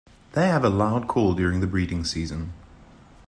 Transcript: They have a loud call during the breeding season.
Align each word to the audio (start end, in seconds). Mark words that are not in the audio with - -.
They 0.33 0.47
have 0.47 0.63
a 0.63 0.69
loud 0.69 1.07
call 1.07 1.33
during 1.35 1.59
the 1.61 1.67
breeding 1.67 2.03
season. 2.05 2.53